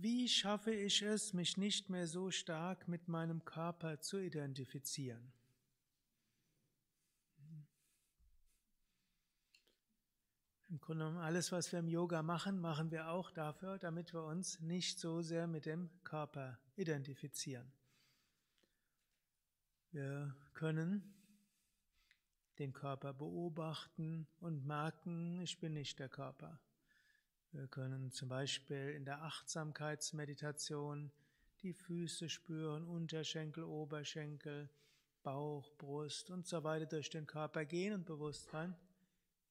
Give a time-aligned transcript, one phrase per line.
[0.00, 5.32] Wie schaffe ich es, mich nicht mehr so stark mit meinem Körper zu identifizieren?
[10.68, 14.22] Im Grunde genommen, alles, was wir im Yoga machen, machen wir auch dafür, damit wir
[14.22, 17.72] uns nicht so sehr mit dem Körper identifizieren.
[19.90, 21.12] Wir können
[22.60, 26.60] den Körper beobachten und merken, ich bin nicht der Körper.
[27.52, 31.10] Wir können zum Beispiel in der Achtsamkeitsmeditation
[31.62, 34.68] die Füße spüren, Unterschenkel, Oberschenkel,
[35.22, 38.76] Bauch, Brust und so weiter durch den Körper gehen und bewusst sein,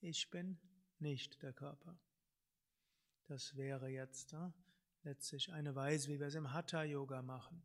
[0.00, 0.58] ich bin
[0.98, 1.98] nicht der Körper.
[3.28, 4.52] Das wäre jetzt ja,
[5.02, 7.62] letztlich eine Weise, wie wir es im Hatha-Yoga machen.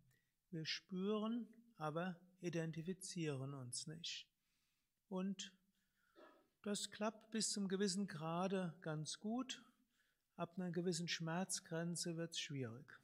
[0.49, 4.27] Wir spüren, aber identifizieren uns nicht.
[5.09, 5.53] Und
[6.61, 9.63] das klappt bis zum gewissen Grade ganz gut
[10.41, 12.99] Ab einer gewissen Schmerzgrenze wird es schwierig.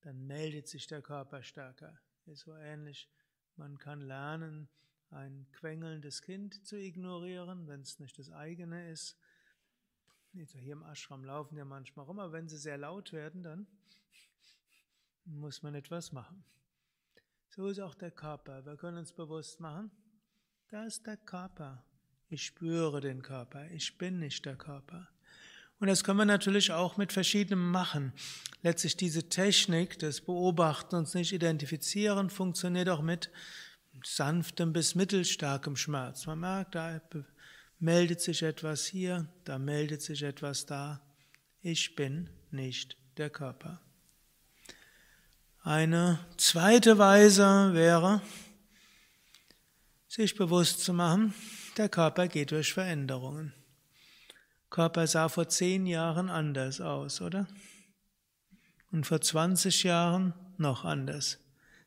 [0.00, 2.00] Dann meldet sich der Körper stärker.
[2.24, 3.10] Ist so ähnlich.
[3.56, 4.70] Man kann lernen,
[5.10, 9.18] ein quengelndes Kind zu ignorieren, wenn es nicht das eigene ist.
[10.32, 13.66] Hier im Ashram laufen ja manchmal rum, aber wenn sie sehr laut werden, dann
[15.26, 16.42] muss man etwas machen.
[17.48, 18.64] So ist auch der Körper.
[18.64, 19.90] Wir können uns bewusst machen,
[20.68, 21.84] da ist der Körper.
[22.28, 23.70] Ich spüre den Körper.
[23.72, 25.06] Ich bin nicht der Körper.
[25.80, 28.12] Und das können wir natürlich auch mit verschiedenem machen.
[28.62, 33.30] Letztlich diese Technik des Beobachten und nicht identifizieren funktioniert auch mit
[34.04, 36.26] sanftem bis mittelstarkem Schmerz.
[36.26, 37.00] Man merkt, da
[37.78, 41.00] meldet sich etwas hier, da meldet sich etwas da.
[41.62, 43.80] Ich bin nicht der Körper.
[45.62, 48.20] Eine zweite Weise wäre,
[50.08, 51.32] sich bewusst zu machen,
[51.78, 53.54] der Körper geht durch Veränderungen.
[54.70, 57.46] Körper sah vor zehn Jahren anders aus, oder?
[58.92, 61.38] Und vor 20 Jahren noch anders.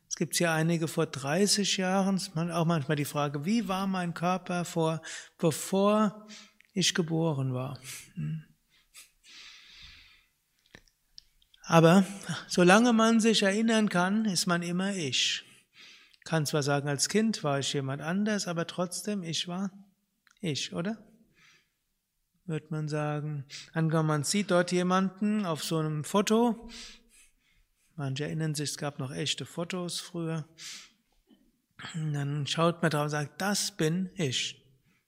[0.08, 2.20] Es gibt hier einige vor 30 Jahren,
[2.52, 5.02] auch manchmal die Frage, wie war mein Körper vor,
[5.38, 6.26] bevor
[6.72, 7.78] ich geboren war?
[8.14, 8.44] Hm.
[11.66, 12.04] Aber
[12.46, 15.44] solange man sich erinnern kann, ist man immer ich.
[16.24, 19.70] Kann zwar sagen, als Kind war ich jemand anders, aber trotzdem, ich war
[20.40, 20.98] ich, oder?
[22.46, 23.44] Wird man sagen.
[23.72, 26.68] Angenommen, man sieht dort jemanden auf so einem Foto.
[27.96, 30.46] Manche erinnern sich, es gab noch echte Fotos früher.
[31.94, 34.62] Und dann schaut man drauf und sagt, das bin ich.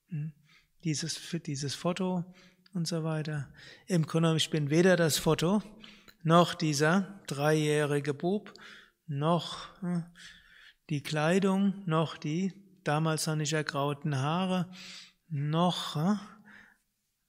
[0.08, 0.32] Hm?
[0.84, 2.24] Dieses, dieses Foto
[2.74, 3.48] und so weiter.
[3.86, 5.62] Im Grunde ich bin weder das Foto,
[6.22, 8.52] noch dieser dreijährige Bub,
[9.06, 10.04] noch hm,
[10.90, 12.52] die Kleidung, noch die
[12.84, 14.70] damals noch nicht ergrauten Haare,
[15.28, 16.20] noch hm,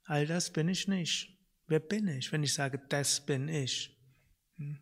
[0.08, 1.38] All das bin ich nicht.
[1.68, 3.96] Wer bin ich, wenn ich sage, das bin ich?
[4.56, 4.80] Hm?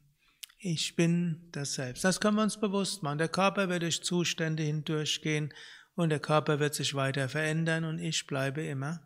[0.60, 2.04] Ich bin das Selbst.
[2.04, 3.18] Das können wir uns bewusst machen.
[3.18, 5.54] Der Körper wird durch Zustände hindurchgehen
[5.96, 9.02] und der Körper wird sich weiter verändern und ich bleibe immer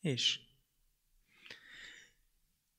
[0.00, 0.44] ich.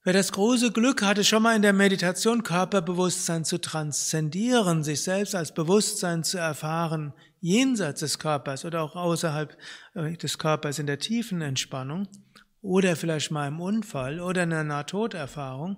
[0.04, 5.36] Wer das große Glück hatte, schon mal in der Meditation Körperbewusstsein zu transzendieren, sich selbst
[5.36, 9.58] als Bewusstsein zu erfahren, jenseits des Körpers oder auch außerhalb
[9.96, 12.08] äh, des Körpers in der tiefen Entspannung,
[12.62, 15.78] oder vielleicht mal im Unfall oder in einer Nahtoderfahrung,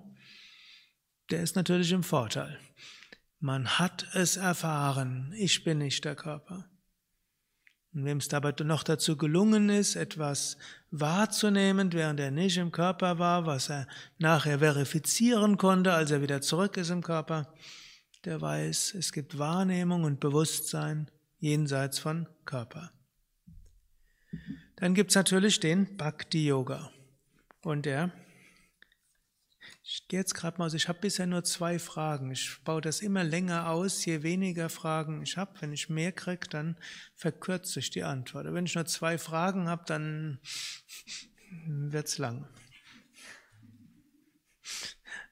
[1.30, 2.58] der ist natürlich im Vorteil.
[3.40, 6.68] Man hat es erfahren, ich bin nicht der Körper.
[7.94, 10.56] Und wem es dabei noch dazu gelungen ist, etwas
[10.90, 13.86] wahrzunehmen, während er nicht im Körper war, was er
[14.18, 17.52] nachher verifizieren konnte, als er wieder zurück ist im Körper,
[18.24, 22.92] der weiß, es gibt Wahrnehmung und Bewusstsein jenseits von Körper.
[24.82, 26.90] Dann gibt es natürlich den Bhakti-Yoga.
[27.62, 28.10] Und der,
[29.84, 32.32] ich gehe jetzt gerade mal aus, ich habe bisher nur zwei Fragen.
[32.32, 35.52] Ich baue das immer länger aus, je weniger Fragen ich habe.
[35.60, 36.76] Wenn ich mehr kriege, dann
[37.14, 38.52] verkürze ich die Antwort.
[38.52, 40.40] wenn ich nur zwei Fragen habe, dann
[41.68, 42.48] wird es lang.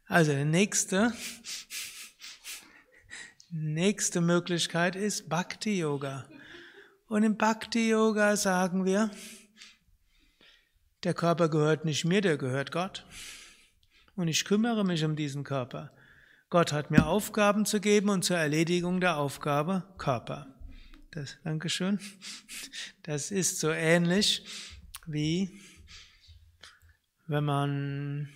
[0.07, 1.13] Also, die nächste,
[3.51, 6.29] nächste Möglichkeit ist Bhakti-Yoga.
[7.09, 9.11] Und im Bhakti-Yoga sagen wir,
[11.05, 13.07] der Körper gehört nicht mir, der gehört Gott.
[14.17, 15.93] Und ich kümmere mich um diesen Körper.
[16.51, 20.55] Gott hat mir Aufgaben zu geben und zur Erledigung der Aufgabe Körper.
[21.13, 21.99] Das, Dankeschön.
[23.03, 24.45] Das ist so ähnlich
[25.07, 25.61] wie
[27.27, 28.29] wenn man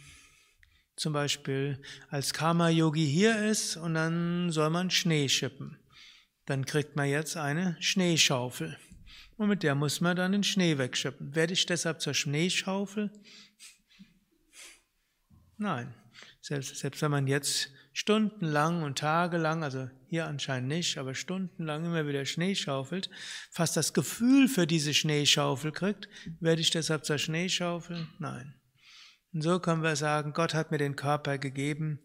[0.97, 5.77] zum Beispiel als Karma-Yogi hier ist und dann soll man Schnee schippen.
[6.47, 8.79] Dann kriegt man jetzt eine Schneeschaufel.
[9.37, 11.35] Und mit der muss man dann den Schnee wegschippen.
[11.35, 13.11] Werde ich deshalb zur Schneeschaufel?
[15.57, 15.95] Nein.
[16.41, 22.07] Selbst, selbst wenn man jetzt stundenlang und tagelang, also hier anscheinend nicht, aber stundenlang immer
[22.07, 23.09] wieder Schnee schaufelt,
[23.51, 26.09] fast das Gefühl für diese Schneeschaufel kriegt,
[26.41, 28.07] werde ich deshalb zur Schneeschaufel?
[28.19, 28.55] Nein.
[29.33, 32.01] Und so können wir sagen, Gott hat mir den Körper gegeben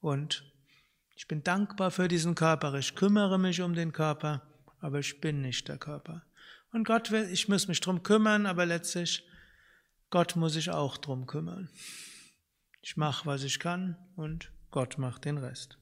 [0.00, 0.44] und
[1.16, 4.42] ich bin dankbar für diesen Körper, ich kümmere mich um den Körper,
[4.80, 6.27] aber ich bin nicht der Körper.
[6.72, 9.26] Und Gott will, ich muss mich drum kümmern, aber letztlich,
[10.10, 11.70] Gott muss sich auch drum kümmern.
[12.82, 15.78] Ich mache, was ich kann und Gott macht den Rest.